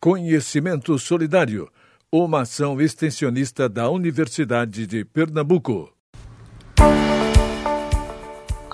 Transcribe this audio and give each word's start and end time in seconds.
Conhecimento 0.00 0.96
Solidário, 0.96 1.68
uma 2.12 2.42
ação 2.42 2.80
extensionista 2.80 3.68
da 3.68 3.90
Universidade 3.90 4.86
de 4.86 5.04
Pernambuco. 5.04 5.92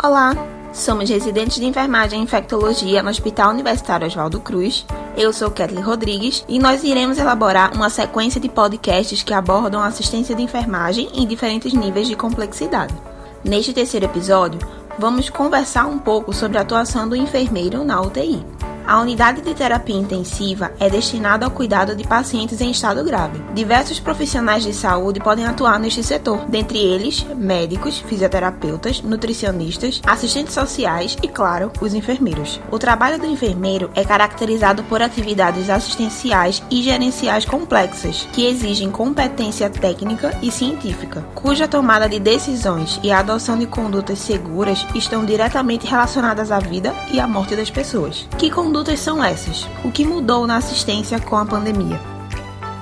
Olá, 0.02 0.34
somos 0.71 1.08
residentes 1.08 1.56
de 1.56 1.64
enfermagem 1.64 2.21
e 2.21 2.22
infectologia 2.22 3.02
no 3.02 3.08
Hospital 3.08 3.52
Universitário 3.52 4.06
Oswaldo 4.06 4.38
Cruz. 4.38 4.84
Eu 5.16 5.32
sou 5.32 5.50
Kathleen 5.50 5.82
Rodrigues 5.82 6.45
e 6.46 6.58
nós 6.58 6.84
iremos 6.84 7.16
elaborar 7.16 7.75
uma 7.75 7.88
sequência 7.88 8.38
de 8.38 8.50
podcasts 8.50 9.22
que 9.22 9.32
abordam 9.32 9.80
a 9.80 9.86
assistência 9.86 10.36
de 10.36 10.43
enfermagem 10.43 11.09
em 11.14 11.27
diferentes 11.27 11.72
níveis 11.72 12.06
de 12.06 12.14
complexidade. 12.16 12.95
Neste 13.43 13.72
terceiro 13.72 14.04
episódio, 14.04 14.61
vamos 14.98 15.30
conversar 15.30 15.86
um 15.86 15.98
pouco 15.98 16.34
sobre 16.34 16.59
a 16.59 16.61
atuação 16.61 17.09
do 17.09 17.16
enfermeiro 17.16 17.82
na 17.82 17.98
UTI. 18.02 18.45
A 18.87 19.01
unidade 19.01 19.41
de 19.41 19.55
terapia 19.55 19.96
intensiva 19.96 20.73
é 20.79 20.91
destinada 20.91 21.46
ao 21.46 21.51
cuidado 21.51 21.96
de 21.96 22.07
pacientes 22.07 22.61
em 22.61 22.71
estado 22.71 23.03
grave. 23.03 23.42
Diversos 23.55 23.98
profissionais 23.98 24.62
de 24.62 24.75
saúde 24.75 25.20
podem 25.20 25.47
atuar 25.47 25.80
neste 25.80 26.02
setor, 26.02 26.45
dentre 26.48 26.79
eles 26.79 27.25
médicos, 27.34 27.98
fisioterapeutas, 28.01 29.01
nutricionistas, 29.01 30.02
assistentes 30.05 30.52
sociais 30.52 31.16
e, 31.23 31.28
claro, 31.28 31.73
os 31.80 31.95
enfermeiros. 31.95 32.61
O 32.70 32.78
trabalho 32.78 33.19
do 33.19 33.27
enfermeiro 33.27 33.91
é 33.95 34.05
caracterizado 34.05 34.84
por 34.84 35.01
atividades 35.01 35.70
assistenciais 35.70 36.62
e 36.70 36.83
gerenciais 36.83 37.47
complexas, 37.47 38.28
que 38.34 38.45
exigem 38.45 38.91
competência 38.91 39.70
técnica 39.70 40.39
e 40.42 40.51
científica, 40.51 41.25
cuja 41.34 41.66
tomada 41.66 42.06
de 42.06 42.20
decisões 42.20 43.01
e 43.03 43.11
a 43.11 43.20
adoção 43.20 43.59
de 43.59 43.66
condutas 43.66 44.19
seguras 44.19 44.87
estão 44.95 45.25
diretamente 45.25 45.87
relacionadas 45.87 46.53
à 46.53 46.59
vida 46.59 46.95
e 47.11 47.19
à 47.19 47.27
morte 47.27 47.56
das 47.56 47.70
pessoas. 47.70 48.28
Que 48.37 48.51
condutas 48.74 48.98
são 48.98 49.23
essas? 49.23 49.69
O 49.84 49.92
que 49.92 50.05
mudou 50.05 50.48
na 50.48 50.56
assistência 50.56 51.20
com 51.20 51.37
a 51.37 51.46
pandemia? 51.46 52.01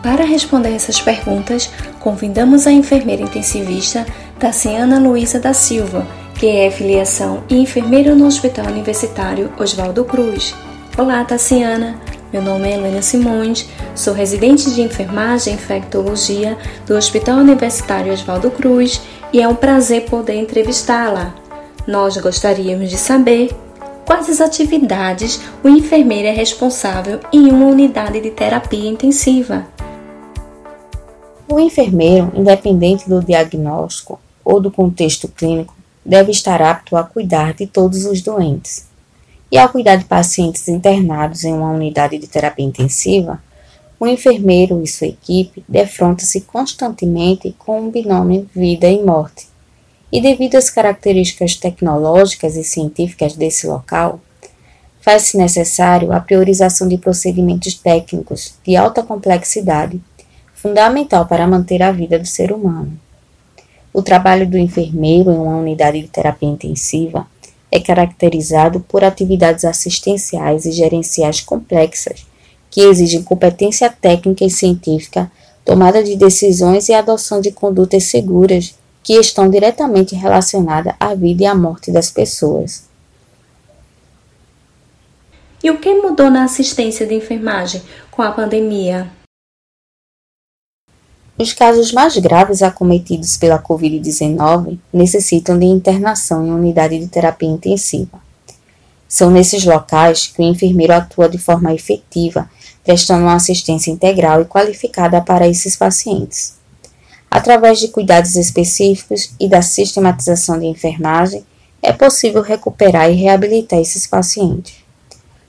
Para 0.02 0.24
responder 0.24 0.70
essas 0.70 0.98
perguntas, 1.02 1.68
convidamos 2.00 2.66
a 2.66 2.72
enfermeira 2.72 3.22
intensivista 3.22 4.06
Tassiana 4.38 4.98
Luiza 4.98 5.38
da 5.38 5.52
Silva, 5.52 6.06
que 6.34 6.46
é 6.46 6.70
filiação 6.70 7.44
e 7.46 7.58
enfermeira 7.58 8.14
no 8.14 8.26
Hospital 8.26 8.68
Universitário 8.68 9.52
Oswaldo 9.58 10.02
Cruz. 10.06 10.54
Olá, 10.96 11.22
Tassiana! 11.26 12.00
Meu 12.32 12.40
nome 12.40 12.70
é 12.70 12.72
Helena 12.72 13.02
Simões, 13.02 13.68
sou 13.94 14.14
residente 14.14 14.70
de 14.70 14.80
enfermagem 14.80 15.52
e 15.52 15.56
infectologia 15.56 16.56
do 16.86 16.96
Hospital 16.96 17.36
Universitário 17.36 18.14
Oswaldo 18.14 18.50
Cruz 18.50 19.02
e 19.30 19.42
é 19.42 19.46
um 19.46 19.54
prazer 19.54 20.06
poder 20.06 20.36
entrevistá-la. 20.36 21.34
Nós 21.86 22.16
gostaríamos 22.16 22.88
de 22.88 22.96
saber 22.96 23.50
Quais 24.04 24.28
as 24.28 24.40
atividades 24.40 25.40
o 25.62 25.68
enfermeiro 25.68 26.26
é 26.26 26.32
responsável 26.32 27.20
em 27.32 27.48
uma 27.48 27.66
unidade 27.66 28.20
de 28.20 28.30
terapia 28.30 28.90
intensiva? 28.90 29.66
O 31.48 31.60
enfermeiro, 31.60 32.32
independente 32.34 33.08
do 33.08 33.22
diagnóstico 33.22 34.18
ou 34.44 34.60
do 34.60 34.72
contexto 34.72 35.28
clínico, 35.28 35.74
deve 36.04 36.32
estar 36.32 36.60
apto 36.60 36.96
a 36.96 37.04
cuidar 37.04 37.54
de 37.54 37.66
todos 37.66 38.04
os 38.04 38.20
doentes. 38.20 38.88
E 39.50 39.56
ao 39.56 39.68
cuidar 39.68 39.96
de 39.96 40.04
pacientes 40.04 40.66
internados 40.66 41.44
em 41.44 41.52
uma 41.52 41.70
unidade 41.70 42.18
de 42.18 42.26
terapia 42.26 42.64
intensiva, 42.64 43.40
o 44.00 44.06
enfermeiro 44.06 44.82
e 44.82 44.86
sua 44.88 45.06
equipe 45.06 45.64
defrontam-se 45.68 46.40
constantemente 46.40 47.54
com 47.56 47.80
um 47.80 47.90
binômio 47.90 48.48
vida 48.52 48.88
e 48.88 49.00
morte 49.00 49.51
e 50.12 50.20
devido 50.20 50.56
às 50.56 50.68
características 50.68 51.56
tecnológicas 51.56 52.54
e 52.54 52.62
científicas 52.62 53.34
desse 53.34 53.66
local, 53.66 54.20
faz-se 55.00 55.38
necessário 55.38 56.12
a 56.12 56.20
priorização 56.20 56.86
de 56.86 56.98
procedimentos 56.98 57.74
técnicos 57.74 58.54
de 58.64 58.76
alta 58.76 59.02
complexidade, 59.02 59.98
fundamental 60.54 61.26
para 61.26 61.46
manter 61.46 61.82
a 61.82 61.90
vida 61.90 62.18
do 62.18 62.26
ser 62.26 62.52
humano. 62.52 62.92
O 63.92 64.02
trabalho 64.02 64.46
do 64.46 64.58
enfermeiro 64.58 65.30
em 65.30 65.38
uma 65.38 65.56
unidade 65.56 66.00
de 66.00 66.08
terapia 66.08 66.48
intensiva 66.48 67.26
é 67.70 67.80
caracterizado 67.80 68.80
por 68.80 69.02
atividades 69.02 69.64
assistenciais 69.64 70.66
e 70.66 70.72
gerenciais 70.72 71.40
complexas, 71.40 72.26
que 72.70 72.82
exigem 72.82 73.22
competência 73.22 73.88
técnica 73.90 74.44
e 74.44 74.50
científica, 74.50 75.32
tomada 75.64 76.02
de 76.02 76.16
decisões 76.16 76.88
e 76.88 76.94
adoção 76.94 77.40
de 77.40 77.50
condutas 77.50 78.04
seguras 78.04 78.74
que 79.02 79.14
estão 79.14 79.48
diretamente 79.48 80.14
relacionadas 80.14 80.94
à 80.98 81.14
vida 81.14 81.42
e 81.42 81.46
à 81.46 81.54
morte 81.54 81.90
das 81.90 82.10
pessoas. 82.10 82.84
E 85.62 85.70
o 85.70 85.78
que 85.78 85.94
mudou 85.94 86.30
na 86.30 86.44
assistência 86.44 87.06
de 87.06 87.14
enfermagem 87.14 87.82
com 88.10 88.22
a 88.22 88.32
pandemia? 88.32 89.10
Os 91.38 91.52
casos 91.52 91.92
mais 91.92 92.16
graves 92.18 92.62
acometidos 92.62 93.36
pela 93.36 93.60
Covid-19 93.60 94.78
necessitam 94.92 95.58
de 95.58 95.66
internação 95.66 96.46
em 96.46 96.52
unidade 96.52 96.98
de 96.98 97.08
terapia 97.08 97.48
intensiva. 97.48 98.20
São 99.08 99.30
nesses 99.30 99.64
locais 99.64 100.26
que 100.26 100.40
o 100.40 100.44
enfermeiro 100.44 100.92
atua 100.92 101.28
de 101.28 101.38
forma 101.38 101.72
efetiva, 101.74 102.50
prestando 102.84 103.24
uma 103.24 103.34
assistência 103.34 103.90
integral 103.90 104.42
e 104.42 104.44
qualificada 104.44 105.20
para 105.20 105.48
esses 105.48 105.76
pacientes. 105.76 106.61
Através 107.34 107.78
de 107.78 107.88
cuidados 107.88 108.36
específicos 108.36 109.32
e 109.40 109.48
da 109.48 109.62
sistematização 109.62 110.58
de 110.58 110.66
enfermagem, 110.66 111.42
é 111.80 111.90
possível 111.90 112.42
recuperar 112.42 113.10
e 113.10 113.14
reabilitar 113.14 113.80
esses 113.80 114.06
pacientes. 114.06 114.74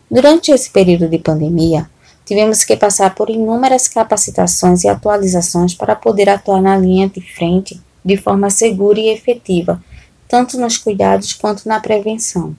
Durante 0.10 0.50
esse 0.50 0.70
período 0.70 1.10
de 1.10 1.18
pandemia, 1.18 1.90
tivemos 2.26 2.64
que 2.64 2.78
passar 2.78 3.14
por 3.14 3.30
inúmeras 3.30 3.90
capacitações 3.90 4.86
e 4.86 4.88
atualizações 4.88 5.76
para 5.76 5.94
poder 5.94 6.30
atuar 6.30 6.62
na 6.62 6.78
linha 6.78 7.10
de 7.10 7.20
frente 7.20 7.82
de 8.04 8.16
forma 8.16 8.50
segura 8.50 9.02
e 9.02 9.10
efetiva, 9.10 9.84
tanto 10.26 10.58
nos 10.58 10.78
cuidados 10.78 11.34
quanto 11.34 11.68
na 11.68 11.82
prevenção. 11.82 12.56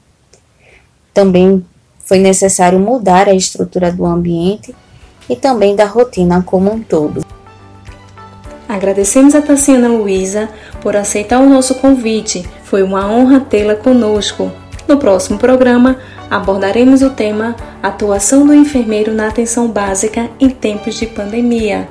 Também 1.15 1.65
foi 1.99 2.19
necessário 2.19 2.79
mudar 2.79 3.27
a 3.27 3.34
estrutura 3.34 3.91
do 3.91 4.05
ambiente 4.05 4.77
e 5.31 5.34
também 5.34 5.75
da 5.75 5.87
rotina 5.87 6.43
como 6.43 6.71
um 6.71 6.83
todo. 6.83 7.25
Agradecemos 8.75 9.37
a 9.37 9.41
Tassiana 9.41 9.87
Luiza 9.87 10.49
por 10.81 10.97
aceitar 10.97 11.39
o 11.39 11.49
nosso 11.49 11.77
convite. 11.77 12.45
Foi 12.65 12.83
uma 12.83 13.09
honra 13.09 13.39
tê-la 13.39 13.77
conosco. 13.77 14.51
No 14.89 14.97
próximo 14.97 15.39
programa, 15.39 15.97
abordaremos 16.29 17.01
o 17.01 17.11
tema 17.11 17.55
Atuação 17.81 18.45
do 18.45 18.53
enfermeiro 18.53 19.15
na 19.15 19.29
atenção 19.29 19.69
básica 19.69 20.29
em 20.41 20.51
tempos 20.51 20.97
de 20.97 21.07
pandemia. 21.07 21.89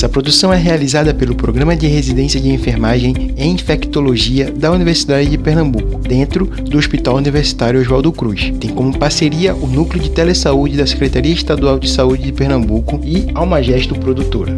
Essa 0.00 0.08
produção 0.08 0.50
é 0.50 0.56
realizada 0.56 1.12
pelo 1.12 1.36
Programa 1.36 1.76
de 1.76 1.86
Residência 1.86 2.40
de 2.40 2.48
Enfermagem 2.48 3.34
em 3.36 3.52
Infectologia 3.52 4.50
da 4.50 4.72
Universidade 4.72 5.28
de 5.28 5.36
Pernambuco, 5.36 5.98
dentro 5.98 6.46
do 6.46 6.78
Hospital 6.78 7.16
Universitário 7.16 7.78
Oswaldo 7.78 8.10
Cruz. 8.10 8.50
Tem 8.58 8.74
como 8.74 8.98
parceria 8.98 9.54
o 9.54 9.66
Núcleo 9.66 10.02
de 10.02 10.10
Telesaúde 10.10 10.78
da 10.78 10.86
Secretaria 10.86 11.34
Estadual 11.34 11.78
de 11.78 11.86
Saúde 11.90 12.22
de 12.22 12.32
Pernambuco 12.32 12.98
e 13.04 13.30
Almagesto 13.34 13.94
Produtora. 13.94 14.56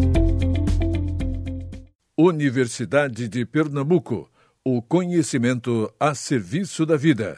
Universidade 2.17 3.27
de 3.27 3.45
Pernambuco. 3.45 4.31
O 4.65 4.81
conhecimento 4.81 5.93
a 5.99 6.15
serviço 6.15 6.87
da 6.87 6.97
vida. 6.97 7.37